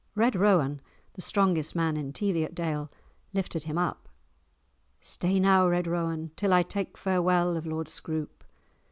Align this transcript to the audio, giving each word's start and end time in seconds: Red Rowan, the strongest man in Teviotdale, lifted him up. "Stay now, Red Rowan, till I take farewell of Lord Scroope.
Red 0.15 0.35
Rowan, 0.35 0.81
the 1.13 1.21
strongest 1.21 1.75
man 1.75 1.95
in 1.95 2.11
Teviotdale, 2.11 2.89
lifted 3.35 3.65
him 3.65 3.77
up. 3.77 4.09
"Stay 4.99 5.39
now, 5.39 5.67
Red 5.67 5.85
Rowan, 5.85 6.31
till 6.35 6.53
I 6.53 6.63
take 6.63 6.97
farewell 6.97 7.55
of 7.55 7.67
Lord 7.67 7.87
Scroope. 7.87 8.43